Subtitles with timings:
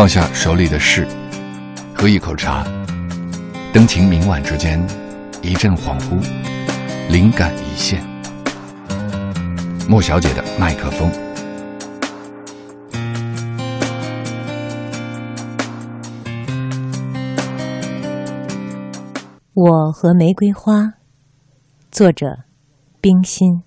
[0.00, 1.06] 放下手里的事，
[1.94, 2.66] 喝一口茶，
[3.70, 4.82] 灯情明晚之间，
[5.42, 6.18] 一阵恍惚，
[7.10, 8.02] 灵感一现。
[9.86, 11.12] 莫小姐的麦克风。
[19.52, 20.94] 我和玫瑰花，
[21.90, 22.44] 作者
[23.02, 23.64] 冰心。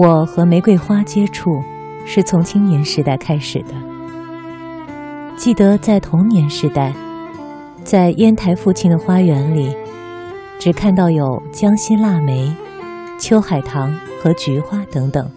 [0.00, 1.50] 我和玫瑰花接触。
[2.06, 3.74] 是从青年时代开始的。
[5.36, 6.92] 记得在童年时代，
[7.84, 9.76] 在烟台父亲的花园里，
[10.58, 12.52] 只看到有江西腊梅、
[13.18, 15.30] 秋海棠和菊花等等。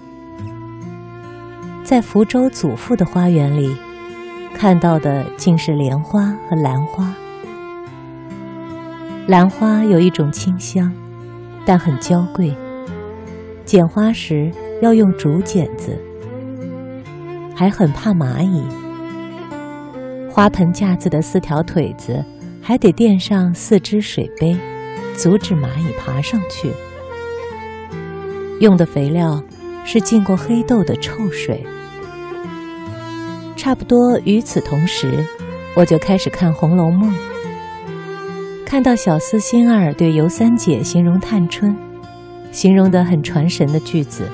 [1.83, 3.75] 在福州祖父的花园里，
[4.55, 7.13] 看到的竟是莲花和兰花。
[9.27, 10.91] 兰花有一种清香，
[11.65, 12.55] 但很娇贵，
[13.73, 14.51] 剪花时
[14.83, 15.97] 要用竹剪子。
[17.55, 18.61] 还很怕蚂蚁，
[20.29, 22.23] 花盆架子的四条腿子
[22.61, 24.55] 还得垫上四只水杯，
[25.17, 26.71] 阻止蚂蚁爬上去。
[28.59, 29.43] 用的肥料
[29.83, 31.65] 是浸过黑豆的臭水。
[33.55, 35.25] 差不多与此同时，
[35.75, 37.11] 我就开始看《红楼梦》，
[38.67, 41.75] 看到小厮星儿对尤三姐形容探春，
[42.53, 44.29] 形容的很传神的句子。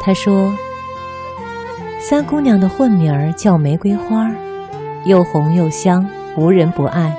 [0.00, 0.52] 他说。
[2.00, 4.30] 三姑娘的混名儿叫玫瑰花，
[5.04, 7.14] 又红又香，无人不爱，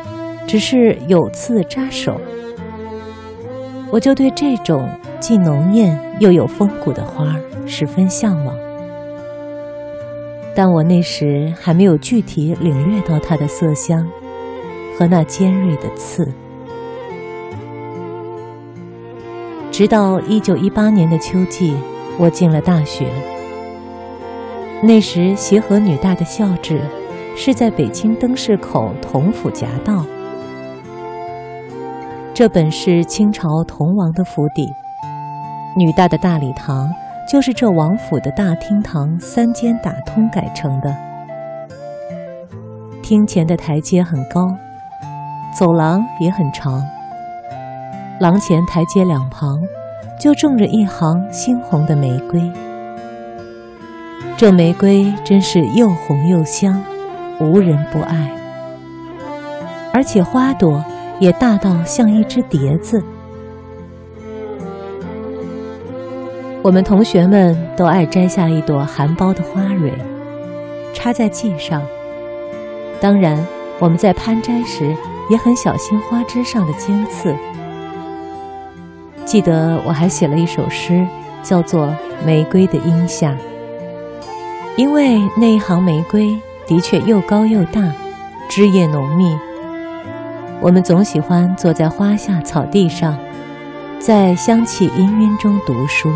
[0.47, 2.19] 只是有刺扎手。
[3.91, 4.89] 我就对这种
[5.19, 7.35] 既浓艳又有风骨的花
[7.67, 8.55] 十分向往，
[10.55, 14.07] 但我那时还没有具体领略到它的色香
[14.97, 16.33] 和那尖锐的刺。
[19.79, 21.73] 直到一九一八年的秋季，
[22.17, 23.07] 我进了大学。
[24.83, 26.81] 那时，协和女大的校址
[27.33, 30.05] 是在北京灯市口同府夹道。
[32.33, 34.69] 这本是清朝同王的府邸，
[35.77, 36.93] 女大的大礼堂
[37.31, 40.93] 就是这王府的大厅堂三间打通改成的。
[43.01, 44.53] 厅前的台阶很高，
[45.57, 46.83] 走廊也很长。
[48.19, 49.61] 廊前台阶两旁
[50.19, 52.41] 就种着一行猩红的玫瑰。
[54.35, 56.83] 这玫瑰真是又红又香，
[57.39, 58.29] 无人不爱。
[59.93, 60.83] 而且花朵
[61.19, 63.01] 也大到像一只碟子。
[66.61, 69.93] 我们同学们都爱摘下一朵含苞的花蕊，
[70.93, 71.81] 插在髻上。
[72.99, 73.45] 当然，
[73.79, 74.93] 我们在攀摘时
[75.29, 77.33] 也很小心花枝上的尖刺。
[79.29, 81.05] 记得我还写了一首诗，
[81.43, 81.85] 叫做
[82.25, 83.31] 《玫瑰的荫下》。
[84.75, 86.35] 因为那一行玫瑰
[86.65, 87.93] 的确又高又大，
[88.49, 89.37] 枝叶浓密。
[90.59, 93.15] 我们总喜欢坐在花下草地上，
[93.99, 96.09] 在香气氤氲中读书。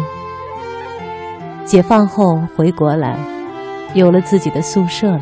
[1.64, 3.16] 解放后回国来，
[3.94, 5.22] 有了自己的宿舍了。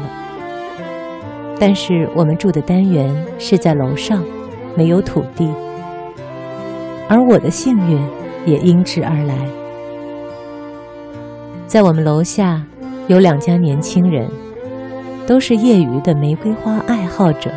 [1.59, 4.23] 但是我们住的单元是在楼上，
[4.77, 5.51] 没有土地。
[7.11, 7.99] 而我的幸运
[8.45, 9.37] 也因之而来，
[11.67, 12.65] 在我们楼下。
[13.07, 14.29] 有两家年轻人，
[15.27, 17.51] 都是业余的玫瑰花爱好者。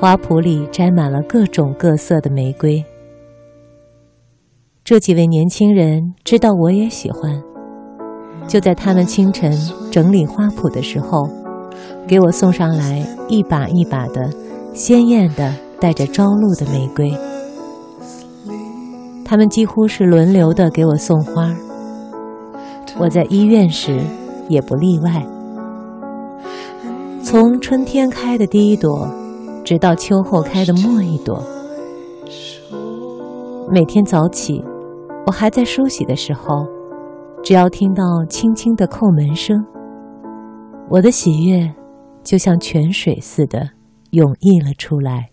[0.00, 2.84] 花圃里摘满了各种各色的玫瑰。
[4.82, 7.40] 这几位年轻人知道我也喜欢，
[8.48, 9.52] 就在他们清晨
[9.92, 11.28] 整理花圃的时候，
[12.08, 14.28] 给我送上来一把一把的
[14.74, 17.14] 鲜艳的带着朝露的玫瑰。
[19.28, 21.52] 他们几乎是轮流的给我送花。
[22.96, 23.98] 我在医院时
[24.48, 25.26] 也不例外。
[27.24, 29.04] 从春天开的第一朵，
[29.64, 31.42] 直到秋后开的末一朵。
[33.68, 34.64] 每天早起，
[35.26, 36.64] 我还在梳洗的时候，
[37.42, 39.60] 只要听到轻轻的叩门声，
[40.88, 41.68] 我的喜悦
[42.22, 43.70] 就像泉水似的
[44.12, 45.30] 涌溢了出来。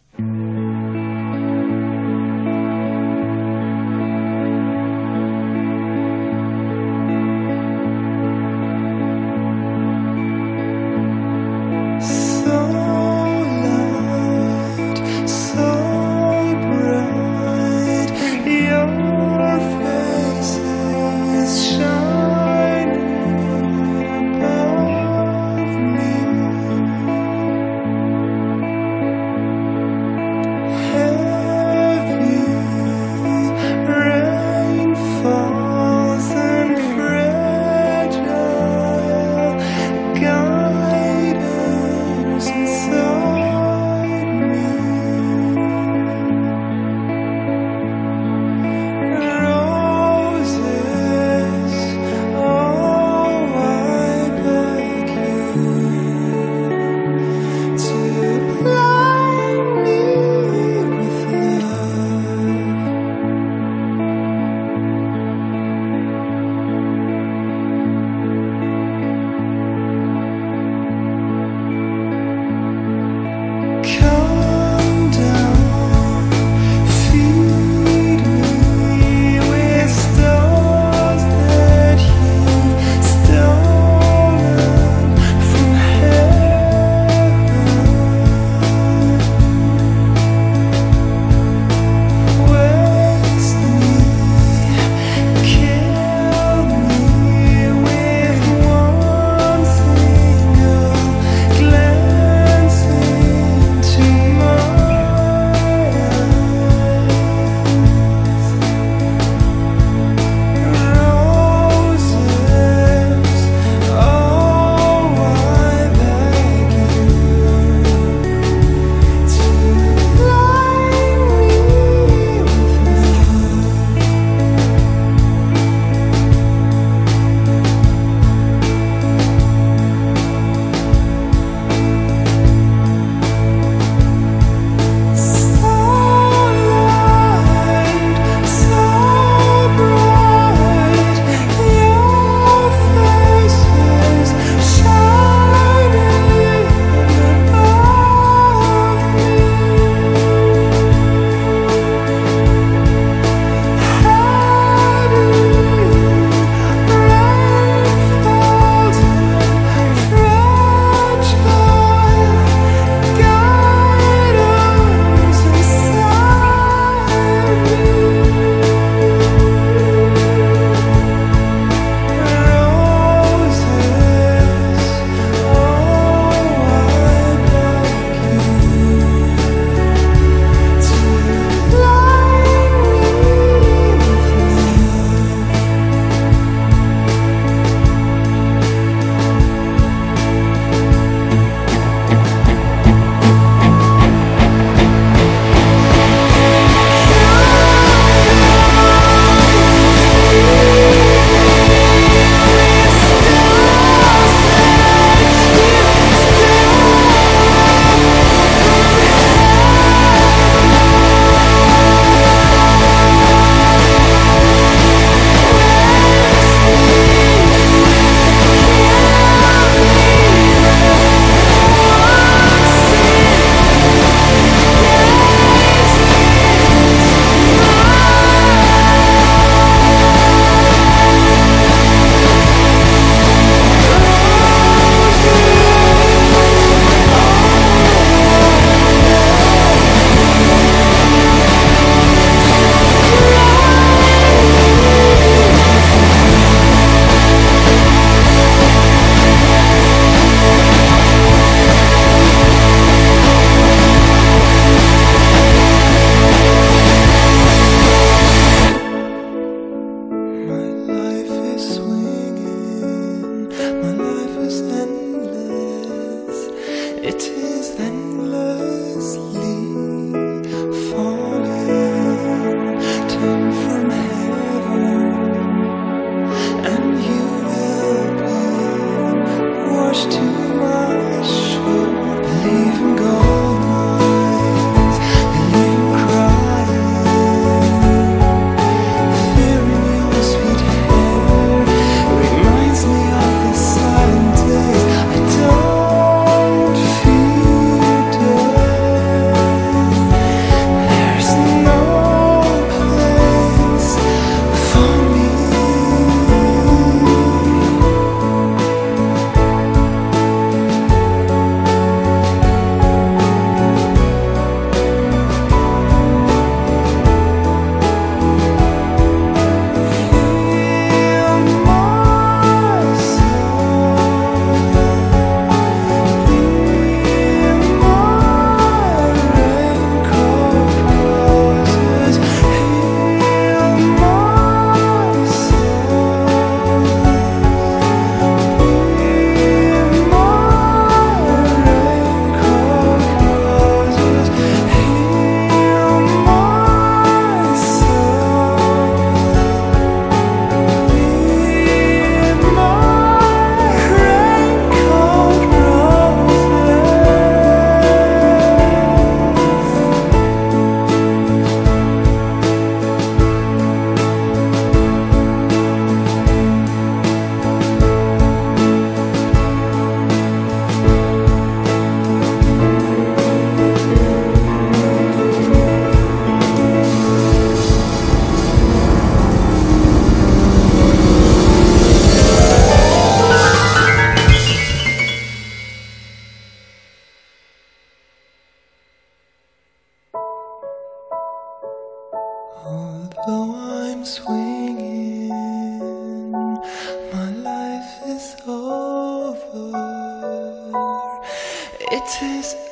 [402.23, 402.62] kisses